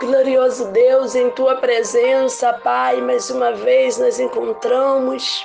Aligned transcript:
Glorioso 0.00 0.72
Deus, 0.72 1.14
em 1.14 1.30
tua 1.30 1.56
presença, 1.56 2.52
Pai, 2.52 3.00
mais 3.00 3.30
uma 3.30 3.52
vez 3.52 3.98
nós 3.98 4.18
encontramos. 4.18 5.44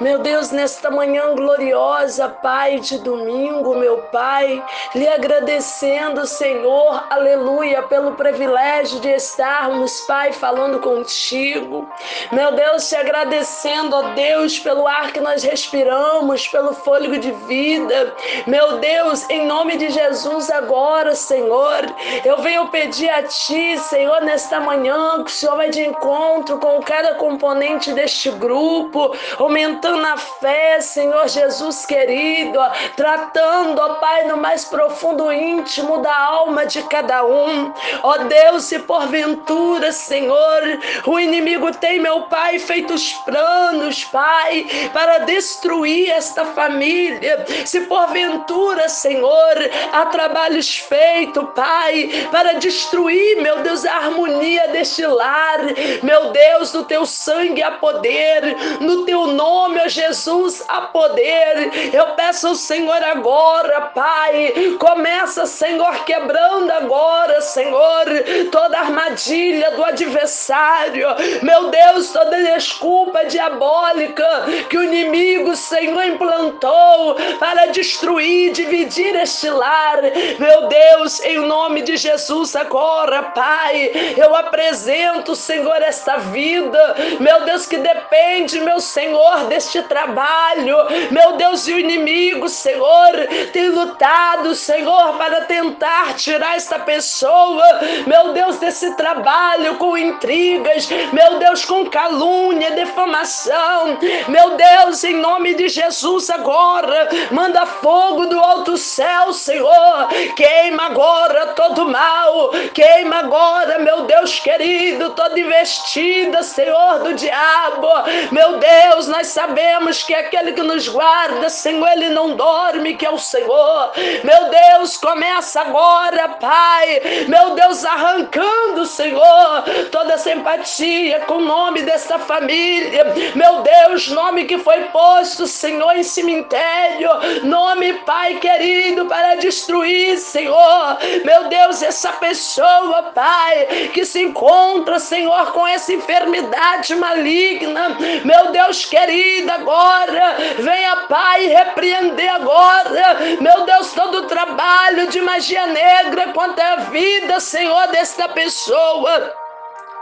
Meu 0.00 0.18
Deus, 0.20 0.50
nesta 0.50 0.90
manhã 0.90 1.34
gloriosa, 1.34 2.26
Pai 2.26 2.80
de 2.80 2.96
domingo, 3.00 3.74
meu 3.74 3.98
Pai, 4.10 4.64
lhe 4.94 5.06
agradecendo, 5.06 6.26
Senhor, 6.26 7.04
aleluia, 7.10 7.82
pelo 7.82 8.12
privilégio 8.12 8.98
de 9.00 9.10
estarmos, 9.10 10.00
Pai, 10.08 10.32
falando 10.32 10.78
contigo. 10.78 11.86
Meu 12.32 12.50
Deus, 12.52 12.88
te 12.88 12.96
agradecendo, 12.96 13.94
ó 13.94 14.02
Deus, 14.14 14.58
pelo 14.58 14.88
ar 14.88 15.12
que 15.12 15.20
nós 15.20 15.42
respiramos, 15.42 16.48
pelo 16.48 16.72
fôlego 16.72 17.18
de 17.18 17.32
vida. 17.46 18.14
Meu 18.46 18.78
Deus, 18.78 19.28
em 19.28 19.44
nome 19.44 19.76
de 19.76 19.90
Jesus, 19.90 20.48
agora, 20.48 21.14
Senhor, 21.14 21.84
eu 22.24 22.38
venho 22.38 22.68
pedir 22.68 23.10
a 23.10 23.24
Ti, 23.24 23.76
Senhor, 23.76 24.22
nesta 24.22 24.60
manhã, 24.60 25.22
que 25.22 25.30
o 25.30 25.34
Senhor 25.34 25.56
vai 25.56 25.68
de 25.68 25.84
encontro 25.84 26.56
com 26.56 26.80
cada 26.80 27.16
componente 27.16 27.92
deste 27.92 28.30
grupo, 28.30 29.14
aumentando 29.38 29.89
na 29.96 30.16
fé, 30.16 30.80
Senhor 30.80 31.28
Jesus 31.28 31.84
querido, 31.86 32.58
tratando, 32.96 33.78
ó 33.80 33.94
Pai, 33.94 34.24
no 34.24 34.36
mais 34.36 34.64
profundo 34.64 35.32
íntimo 35.32 35.98
da 35.98 36.16
alma 36.16 36.66
de 36.66 36.82
cada 36.84 37.24
um. 37.24 37.72
Ó 38.02 38.18
Deus, 38.18 38.64
se 38.64 38.78
porventura, 38.80 39.92
Senhor, 39.92 40.62
o 41.06 41.18
inimigo 41.18 41.72
tem, 41.72 42.00
meu 42.00 42.22
Pai, 42.22 42.58
feito 42.58 42.94
os 42.94 43.12
planos, 43.24 44.04
Pai, 44.04 44.66
para 44.92 45.18
destruir 45.18 46.10
esta 46.10 46.44
família. 46.44 47.44
Se 47.64 47.82
porventura, 47.82 48.88
Senhor, 48.88 49.54
há 49.92 50.06
trabalhos 50.06 50.78
feitos, 50.78 51.44
Pai, 51.54 52.28
para 52.30 52.54
destruir, 52.54 53.40
meu 53.42 53.58
Deus, 53.62 53.84
a 53.84 53.96
harmonia 53.96 54.68
deste 54.68 55.04
lar. 55.06 55.58
Meu 56.02 56.30
Deus, 56.30 56.72
no 56.72 56.84
teu 56.84 57.04
sangue 57.06 57.62
há 57.62 57.72
poder, 57.72 58.56
no 58.80 59.04
teu 59.04 59.26
nome 59.26 59.79
meu 59.80 59.88
Jesus, 59.88 60.62
a 60.68 60.82
poder. 60.82 61.94
Eu 61.94 62.08
peço 62.08 62.48
ao 62.48 62.54
Senhor 62.54 63.02
agora, 63.02 63.80
Pai, 63.94 64.52
começa, 64.78 65.46
Senhor, 65.46 66.04
quebrando 66.04 66.70
agora, 66.70 67.40
Senhor, 67.40 68.04
toda 68.52 68.78
armadilha 68.78 69.70
do 69.72 69.82
adversário. 69.82 71.06
Meu 71.42 71.70
Deus, 71.70 72.10
toda 72.10 72.42
desculpa 72.42 73.24
diabólica 73.24 74.26
que 74.68 74.76
o 74.76 74.84
inimigo, 74.84 75.56
Senhor, 75.56 76.04
implantou 76.04 77.16
para 77.38 77.66
destruir, 77.66 78.52
dividir 78.52 79.14
este 79.16 79.48
lar. 79.48 80.00
Meu 80.38 80.68
Deus, 80.68 81.20
em 81.20 81.38
nome 81.38 81.82
de 81.82 81.96
Jesus, 81.96 82.54
agora, 82.54 83.22
Pai, 83.22 83.90
eu 84.16 84.36
apresento, 84.36 85.34
Senhor, 85.34 85.80
esta 85.82 86.18
vida, 86.18 86.96
meu 87.18 87.44
Deus, 87.44 87.66
que 87.66 87.78
depende, 87.78 88.60
meu 88.60 88.80
Senhor, 88.80 89.44
deste 89.46 89.69
este 89.70 89.82
trabalho. 89.82 90.76
Meu 91.10 91.36
Deus, 91.36 91.68
e 91.68 91.74
o 91.74 91.78
inimigo, 91.78 92.48
Senhor, 92.48 93.12
tem 93.52 93.68
lutado, 93.68 94.54
Senhor, 94.54 95.16
para 95.16 95.42
tentar 95.42 96.14
tirar 96.14 96.56
esta 96.56 96.80
pessoa, 96.80 97.64
meu 98.06 98.32
Deus, 98.32 98.58
desse 98.58 98.96
trabalho 98.96 99.76
com 99.76 99.96
intrigas, 99.96 100.88
meu 101.12 101.38
Deus, 101.38 101.64
com 101.64 101.86
calúnia, 101.86 102.72
defamação. 102.72 103.98
Meu 104.28 104.56
Deus, 104.56 105.04
em 105.04 105.14
nome 105.14 105.54
de 105.54 105.68
Jesus, 105.68 106.28
agora, 106.30 107.08
manda 107.30 107.64
fogo 107.64 108.26
do 108.26 108.38
alto 108.40 108.76
céu, 108.76 109.32
Senhor. 109.32 110.08
Queima 110.34 110.86
agora 110.86 111.46
todo 111.48 111.86
mal, 111.86 112.50
queima 112.74 113.18
agora, 113.18 113.78
meu 113.78 114.02
Deus 114.02 114.40
querido, 114.40 115.10
toda 115.10 115.38
investida, 115.38 116.42
Senhor, 116.42 117.00
do 117.04 117.14
diabo. 117.14 117.88
Meu 118.32 118.58
Deus, 118.58 119.06
nós 119.06 119.28
sabemos 119.28 119.49
sabemos 119.50 120.04
que 120.04 120.14
aquele 120.14 120.52
que 120.52 120.62
nos 120.62 120.86
guarda, 120.86 121.50
Senhor, 121.50 121.88
ele 121.88 122.10
não 122.10 122.36
dorme, 122.36 122.94
que 122.94 123.04
é 123.04 123.10
o 123.10 123.18
Senhor. 123.18 123.92
Meu 124.22 124.48
Deus, 124.48 124.96
começa 124.96 125.60
agora, 125.60 126.28
Pai. 126.28 127.26
Meu 127.26 127.56
Deus, 127.56 127.84
arrancando, 127.84 128.86
Senhor, 128.86 129.64
toda 129.90 130.14
simpatia 130.50 131.20
com 131.20 131.34
o 131.34 131.40
nome 131.40 131.82
desta 131.82 132.18
família. 132.18 133.04
Meu 133.34 133.62
Deus, 133.62 134.08
nome 134.08 134.44
que 134.44 134.58
foi 134.58 134.84
posto, 134.84 135.46
Senhor, 135.46 135.96
em 135.96 136.02
cemitério. 136.02 137.10
Nome, 137.44 137.92
Pai 138.04 138.38
querido, 138.38 139.06
para 139.06 139.36
destruir, 139.36 140.18
Senhor. 140.18 140.98
Meu 141.24 141.48
Deus, 141.48 141.82
essa 141.82 142.12
pessoa, 142.14 143.10
Pai, 143.14 143.90
que 143.92 144.04
se 144.04 144.22
encontra, 144.22 144.98
Senhor, 144.98 145.52
com 145.52 145.66
essa 145.66 145.92
enfermidade 145.92 146.94
maligna. 146.96 147.96
Meu 148.24 148.50
Deus 148.50 148.84
querido, 148.84 149.50
agora. 149.52 150.36
Venha, 150.58 150.96
Pai, 151.08 151.46
repreender 151.46 152.30
agora. 152.30 153.18
Meu 153.40 153.64
Deus, 153.64 153.92
todo 153.92 154.18
o 154.18 154.26
trabalho 154.26 155.06
de 155.08 155.20
magia 155.20 155.66
negra 155.66 156.32
quanto 156.32 156.60
à 156.60 156.76
vida, 156.76 157.38
Senhor, 157.40 157.86
desta 157.88 158.28
pessoa. 158.28 159.39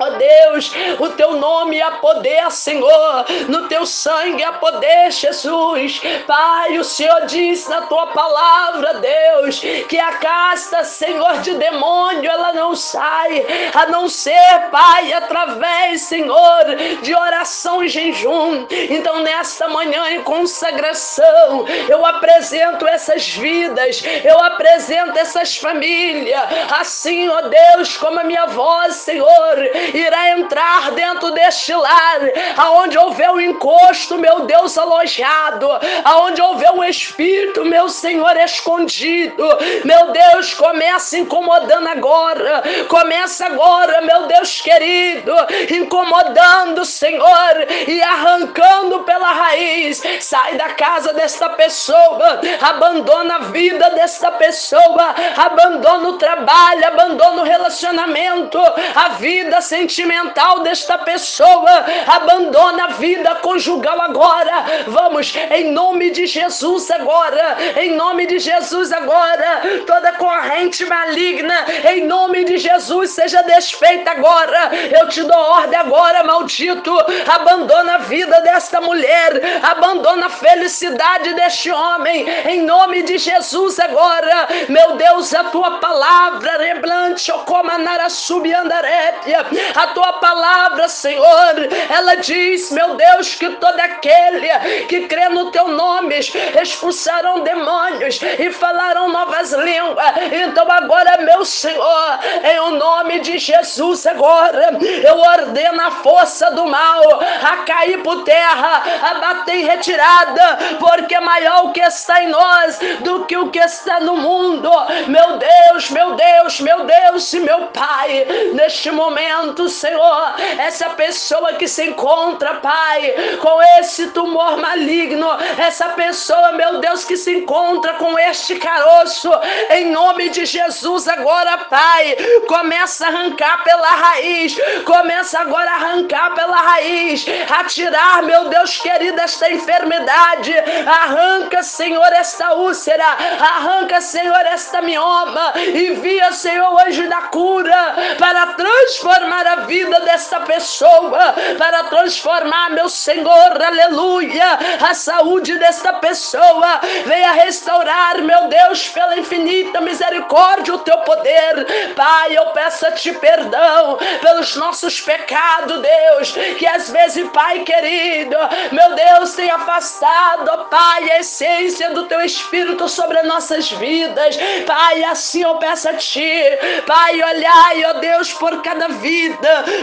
Deus, 0.06 0.72
o 1.00 1.08
teu 1.10 1.32
nome 1.32 1.78
é 1.78 1.90
poder, 1.90 2.50
Senhor. 2.52 3.24
No 3.48 3.66
teu 3.66 3.84
sangue 3.84 4.44
é 4.44 4.52
poder, 4.52 5.10
Jesus. 5.10 6.00
Pai, 6.24 6.78
o 6.78 6.84
Senhor 6.84 7.26
diz 7.26 7.66
na 7.68 7.82
tua 7.82 8.06
palavra, 8.08 8.94
Deus, 8.94 9.60
que 9.88 9.98
a 9.98 10.12
casta, 10.12 10.84
Senhor, 10.84 11.40
de 11.40 11.54
demônio, 11.54 12.30
ela 12.30 12.52
não 12.52 12.76
sai, 12.76 13.44
a 13.74 13.86
não 13.86 14.08
ser, 14.08 14.68
Pai, 14.70 15.12
através, 15.12 16.02
Senhor, 16.02 16.64
de 17.02 17.14
oração 17.14 17.82
e 17.82 17.88
jejum. 17.88 18.66
Então, 18.70 19.18
nesta 19.20 19.68
manhã 19.68 20.10
em 20.10 20.22
consagração, 20.22 21.66
eu 21.88 22.06
apresento 22.06 22.86
essas 22.86 23.28
vidas, 23.28 24.02
eu 24.24 24.38
apresento 24.44 25.18
essas 25.18 25.56
famílias, 25.56 26.40
assim, 26.78 27.28
ó 27.28 27.42
Deus, 27.42 27.96
como 27.96 28.20
a 28.20 28.24
minha 28.24 28.46
voz, 28.46 28.94
Senhor 28.94 29.87
irá 29.94 30.30
entrar 30.30 30.90
dentro 30.92 31.30
deste 31.32 31.72
lar, 31.74 32.20
aonde 32.56 32.98
houver 32.98 33.30
um 33.30 33.40
encosto, 33.40 34.18
meu 34.18 34.40
Deus, 34.40 34.76
alojado, 34.76 35.68
aonde 36.04 36.40
houver 36.40 36.72
um 36.72 36.84
espírito, 36.84 37.64
meu 37.64 37.88
Senhor, 37.88 38.36
escondido. 38.36 39.44
Meu 39.84 40.12
Deus, 40.12 40.54
começa 40.54 41.18
incomodando 41.18 41.88
agora, 41.88 42.62
começa 42.88 43.46
agora, 43.46 44.00
meu 44.02 44.26
Deus 44.26 44.60
querido, 44.60 45.34
incomodando, 45.70 46.84
Senhor, 46.84 47.66
e 47.86 48.00
arrancando 48.02 49.00
pela 49.00 49.32
raiz. 49.32 50.02
Sai 50.20 50.56
da 50.56 50.70
casa 50.70 51.12
desta 51.12 51.50
pessoa, 51.50 52.40
abandona 52.60 53.36
a 53.36 53.38
vida 53.50 53.90
desta 53.90 54.30
pessoa, 54.32 55.14
abandona 55.36 56.08
o 56.08 56.18
trabalho, 56.18 56.86
abandona 56.86 57.42
o 57.42 57.44
relacionamento, 57.44 58.58
a 58.94 59.10
vida 59.10 59.60
sem 59.60 59.77
sentimental 59.78 60.60
desta 60.60 60.98
pessoa. 60.98 61.84
Abandona 62.06 62.84
a 62.84 62.88
vida 62.88 63.34
conjugal 63.36 64.00
agora. 64.00 64.84
Vamos, 64.88 65.32
em 65.50 65.70
nome 65.72 66.10
de 66.10 66.26
Jesus 66.26 66.90
agora. 66.90 67.56
Em 67.76 67.94
nome 67.94 68.26
de 68.26 68.38
Jesus 68.40 68.92
agora. 68.92 69.62
Toda 69.86 70.12
corrente 70.14 70.84
maligna, 70.84 71.54
em 71.92 72.06
nome 72.06 72.44
de 72.44 72.58
Jesus, 72.58 73.10
seja 73.10 73.42
desfeita 73.42 74.10
agora. 74.10 74.70
Eu 74.98 75.08
te 75.08 75.22
dou 75.22 75.38
ordem 75.38 75.78
agora, 75.78 76.24
maldito. 76.24 76.92
Abandona 77.36 77.94
a 77.94 77.98
vida 77.98 78.40
desta 78.40 78.80
mulher. 78.80 79.60
Abandona 79.62 80.26
a 80.26 80.30
felicidade 80.30 81.34
deste 81.34 81.70
homem. 81.70 82.26
Em 82.46 82.62
nome 82.62 83.02
de 83.02 83.16
Jesus 83.18 83.78
agora. 83.78 84.48
Meu 84.68 84.96
Deus, 84.96 85.32
a 85.34 85.44
tua 85.44 85.78
palavra, 85.78 86.58
reblante, 86.58 87.30
ocomanara 87.30 88.08
subiandarépia 88.10 89.46
a 89.74 89.86
tua 89.88 90.14
palavra, 90.14 90.88
Senhor, 90.88 91.54
ela 91.90 92.16
diz, 92.16 92.70
meu 92.70 92.94
Deus, 92.94 93.34
que 93.34 93.48
todo 93.56 93.78
aquele 93.78 94.48
que 94.88 95.06
crê 95.06 95.28
no 95.28 95.50
teu 95.50 95.68
nome 95.68 96.16
expulsarão 96.60 97.40
demônios 97.40 98.20
e 98.38 98.50
falarão 98.50 99.08
novas 99.10 99.52
línguas. 99.52 100.06
Então 100.32 100.70
agora, 100.70 101.22
meu 101.22 101.44
Senhor, 101.44 102.18
em 102.44 102.58
o 102.60 102.70
nome 102.72 103.20
de 103.20 103.38
Jesus 103.38 104.06
agora, 104.06 104.78
eu 105.04 105.18
ordeno 105.18 105.80
a 105.82 105.90
força 105.90 106.50
do 106.52 106.66
mal 106.66 107.02
a 107.42 107.56
cair 107.64 108.02
por 108.02 108.24
terra, 108.24 108.82
a 109.02 109.14
bater 109.14 109.56
em 109.56 109.64
retirada, 109.64 110.58
porque 110.78 111.14
é 111.14 111.20
maior 111.20 111.66
o 111.66 111.72
que 111.72 111.80
está 111.80 112.22
em 112.22 112.28
nós 112.28 112.78
do 113.00 113.24
que 113.26 113.36
o 113.36 113.50
que 113.50 113.58
está 113.58 114.00
no 114.00 114.16
mundo. 114.16 114.70
Meu 115.06 115.38
Deus, 115.38 115.90
meu 115.90 116.14
Deus, 116.14 116.60
meu 116.60 116.84
Deus 116.84 117.32
e 117.32 117.40
meu 117.40 117.66
Pai, 117.68 118.26
neste 118.54 118.90
momento 118.90 119.47
Senhor, 119.68 120.34
essa 120.58 120.90
pessoa 120.90 121.54
que 121.54 121.68
se 121.68 121.84
encontra, 121.84 122.54
Pai, 122.54 123.14
com 123.40 123.62
esse 123.78 124.08
tumor 124.08 124.56
maligno, 124.58 125.28
essa 125.58 125.90
pessoa, 125.90 126.52
meu 126.52 126.80
Deus, 126.80 127.04
que 127.04 127.16
se 127.16 127.38
encontra 127.38 127.94
com 127.94 128.18
este 128.18 128.56
caroço, 128.56 129.30
em 129.70 129.90
nome 129.90 130.28
de 130.30 130.44
Jesus, 130.46 131.06
agora, 131.08 131.58
Pai, 131.70 132.16
Começa 132.46 133.06
a 133.06 133.08
arrancar 133.08 133.62
pela 133.64 133.88
raiz. 133.88 134.56
Começa 134.84 135.40
agora 135.40 135.70
a 135.70 135.74
arrancar 135.74 136.34
pela 136.34 136.56
raiz. 136.56 137.26
A 137.50 137.64
tirar, 137.64 138.22
meu 138.22 138.48
Deus 138.48 138.78
querido, 138.78 139.20
esta 139.20 139.50
enfermidade. 139.50 140.54
Arranca, 140.86 141.62
Senhor, 141.62 142.12
esta 142.12 142.54
úlcera. 142.54 143.04
Arranca, 143.04 144.00
Senhor, 144.00 144.40
esta 144.46 144.82
mioma. 144.82 145.52
Envia, 145.56 146.32
Senhor, 146.32 146.72
o 146.72 146.80
anjo 146.88 147.08
da 147.08 147.22
cura 147.22 147.94
para 148.18 148.46
transformar 148.48 149.37
a 149.46 149.56
vida 149.66 150.00
desta 150.00 150.40
pessoa. 150.40 151.34
Para 151.58 151.84
transformar, 151.84 152.70
meu 152.70 152.88
Senhor, 152.88 153.62
aleluia, 153.62 154.58
a 154.80 154.94
saúde 154.94 155.58
desta 155.58 155.94
pessoa. 155.94 156.80
Venha 157.06 157.32
restaurar, 157.32 158.18
meu 158.22 158.48
Deus, 158.48 158.88
pela 158.88 159.18
infinita 159.18 159.80
misericórdia, 159.80 160.74
o 160.74 160.78
teu 160.78 160.98
poder. 160.98 161.94
Pai, 161.94 162.36
eu 162.36 162.46
peço 162.46 162.86
a 162.86 162.92
ti 162.92 163.12
perdão 163.12 163.98
pelos 164.20 164.56
nossos 164.56 165.00
pecados, 165.00 165.80
Deus, 165.80 166.32
que 166.58 166.66
às 166.66 166.90
vezes, 166.90 167.28
Pai 167.30 167.60
querido, 167.60 168.36
meu 168.72 168.94
Deus, 168.94 169.34
tem 169.34 169.50
afastado, 169.50 170.66
Pai, 170.66 171.10
a 171.10 171.20
essência 171.20 171.90
do 171.90 172.06
teu 172.06 172.20
Espírito 172.22 172.88
sobre 172.88 173.18
as 173.18 173.26
nossas 173.26 173.70
vidas. 173.70 174.36
Pai, 174.66 175.04
assim 175.04 175.42
eu 175.42 175.56
peço 175.56 175.88
a 175.88 175.94
ti, 175.94 176.42
Pai, 176.86 177.14
olhai, 177.22 177.84
ó 177.86 177.92
Deus, 177.94 178.32
por 178.32 178.62
cada 178.62 178.88
vida, 178.88 179.27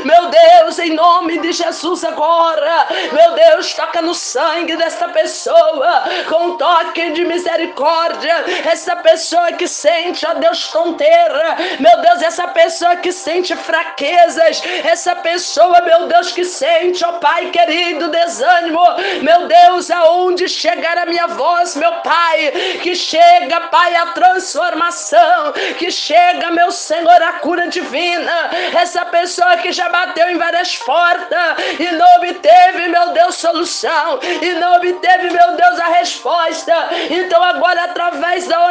meu 0.03 0.29
Deus, 0.29 0.79
em 0.79 0.93
nome 0.93 1.39
de 1.39 1.51
Jesus 1.51 2.03
agora, 2.03 2.87
meu 3.11 3.31
Deus, 3.33 3.73
toca 3.73 4.01
no 4.01 4.13
sangue 4.13 4.75
desta 4.75 5.07
pessoa, 5.09 6.03
com 6.27 6.47
um 6.47 6.57
toque 6.57 7.11
de 7.11 7.25
misericórdia, 7.25 8.33
essa 8.65 8.95
pessoa 8.97 9.51
que 9.53 9.67
sente, 9.67 10.25
ó 10.25 10.33
Deus, 10.33 10.67
tonteira, 10.67 11.57
meu 11.79 12.01
Deus, 12.01 12.21
essa 12.21 12.47
pessoa 12.47 12.95
que 12.97 13.11
sente 13.11 13.55
fraquezas, 13.55 14.61
essa 14.83 15.15
pessoa, 15.15 15.81
meu 15.81 16.07
Deus, 16.07 16.31
que 16.31 16.43
sente, 16.43 17.05
ó 17.05 17.13
Pai 17.13 17.49
querido, 17.51 18.09
desânimo, 18.09 18.81
meu 19.21 19.47
Deus, 19.47 19.89
aonde 19.91 20.47
chegar 20.47 20.97
a 20.97 21.05
minha 21.05 21.27
voz, 21.27 21.75
meu 21.75 21.91
Pai, 22.01 22.51
que 22.81 22.95
chega, 22.95 23.61
Pai, 23.61 23.95
a 23.95 24.07
transformação, 24.07 25.53
que 25.77 25.89
chega, 25.91 26.51
meu 26.51 26.71
Senhor, 26.71 27.21
a 27.21 27.33
cura 27.33 27.67
divina, 27.67 28.49
essa 28.73 29.05
pessoa 29.05 29.34
que 29.61 29.71
já 29.71 29.89
bateu 29.89 30.29
em 30.29 30.37
várias 30.37 30.77
portas 30.77 31.55
e 31.79 31.91
não 31.91 32.07
obteve, 32.17 32.87
meu 32.87 33.09
Deus, 33.11 33.35
solução, 33.35 34.19
e 34.41 34.53
não 34.53 34.75
obteve, 34.75 35.29
meu 35.29 35.55
Deus, 35.55 35.79
a 35.79 35.87
resposta, 35.87 36.73
então 37.09 37.43
agora, 37.43 37.83
através 37.83 38.47
da 38.47 38.64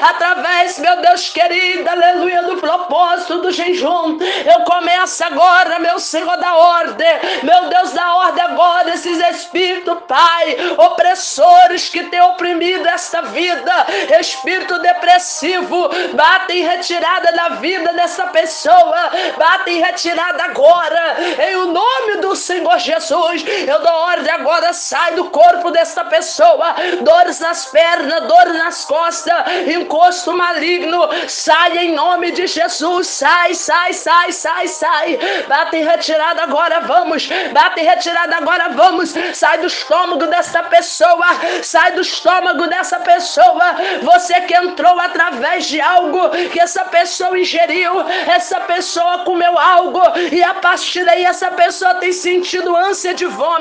através, 0.00 0.78
meu 0.78 0.96
Deus 1.02 1.28
querido, 1.28 1.88
aleluia, 1.88 2.42
do 2.44 2.56
propósito 2.56 3.38
do 3.42 3.50
jejum, 3.50 4.18
eu 4.46 4.64
começo 4.64 5.22
agora, 5.24 5.78
meu 5.78 5.98
Senhor 5.98 6.36
da 6.38 6.54
ordem, 6.54 7.06
meu 7.42 7.68
Deus 7.68 7.92
da 7.92 8.14
ordem 8.14 8.42
agora, 8.42 8.94
esses 8.94 9.18
espíritos, 9.18 9.98
Pai, 10.08 10.56
opressores 10.78 11.90
que 11.90 12.04
têm 12.04 12.22
oprimido 12.22 12.88
esta 12.88 13.20
vida, 13.22 13.72
espírito 14.18 14.78
depressivo, 14.78 15.90
bate 16.14 16.54
em 16.54 16.62
retirada 16.62 17.32
da 17.32 17.48
vida 17.50 17.92
dessa 17.92 18.26
pessoa, 18.28 19.10
bate 19.36 19.72
em 19.72 19.80
retirada 19.80 20.44
agora, 20.44 21.16
em 21.50 21.56
o 21.56 21.66
nome 21.66 22.16
do 22.22 22.34
Senhor 22.34 22.78
Jesus, 22.78 23.44
eu 23.68 23.78
dou 23.80 23.92
ordem 23.92 24.32
agora, 24.32 24.72
sai 24.72 25.14
do 25.14 25.26
corpo 25.26 25.70
dessa 25.70 26.04
pessoa, 26.06 26.74
dores 27.02 27.40
nas 27.40 27.66
pernas, 27.66 28.26
dores 28.26 28.54
nas 28.54 28.84
costas, 28.86 29.01
encosto 29.74 30.32
maligno, 30.34 31.08
sai 31.28 31.78
em 31.78 31.92
nome 31.92 32.30
de 32.30 32.46
Jesus, 32.46 33.06
sai, 33.06 33.54
sai, 33.54 33.92
sai, 33.92 34.32
sai, 34.32 34.68
sai, 34.68 35.18
bate 35.48 35.76
em 35.76 35.84
retirada 35.84 36.42
agora, 36.42 36.80
vamos, 36.80 37.28
bate 37.52 37.80
em 37.80 37.84
retirada 37.84 38.36
agora, 38.36 38.68
vamos, 38.70 39.14
sai 39.34 39.58
do 39.58 39.66
estômago 39.66 40.26
dessa 40.26 40.62
pessoa, 40.64 41.26
sai 41.62 41.92
do 41.92 42.00
estômago 42.00 42.66
dessa 42.66 43.00
pessoa, 43.00 43.76
você 44.02 44.40
que 44.42 44.54
entrou 44.54 44.98
através 45.00 45.66
de 45.66 45.80
algo 45.80 46.30
que 46.50 46.60
essa 46.60 46.84
pessoa 46.84 47.38
ingeriu, 47.38 48.00
essa 48.26 48.60
pessoa 48.60 49.24
comeu 49.24 49.58
algo 49.58 50.00
e 50.30 50.42
a 50.42 50.54
partir 50.54 51.04
daí 51.04 51.24
essa 51.24 51.50
pessoa 51.50 51.94
tem 51.96 52.12
sentido 52.12 52.76
ânsia 52.76 53.14
de 53.14 53.26
vômito 53.26 53.42